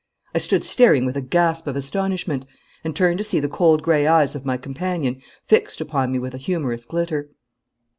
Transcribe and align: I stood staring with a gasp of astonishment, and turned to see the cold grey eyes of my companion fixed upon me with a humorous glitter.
I 0.33 0.39
stood 0.39 0.63
staring 0.63 1.05
with 1.05 1.15
a 1.15 1.21
gasp 1.21 1.67
of 1.67 1.75
astonishment, 1.75 2.45
and 2.83 2.95
turned 2.95 3.19
to 3.19 3.23
see 3.23 3.39
the 3.39 3.47
cold 3.47 3.83
grey 3.83 4.07
eyes 4.07 4.33
of 4.33 4.45
my 4.47 4.57
companion 4.57 5.21
fixed 5.45 5.79
upon 5.79 6.11
me 6.11 6.17
with 6.17 6.33
a 6.33 6.39
humorous 6.39 6.85
glitter. 6.85 7.29